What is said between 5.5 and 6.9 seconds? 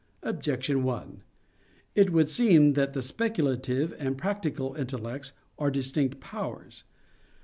are distinct powers.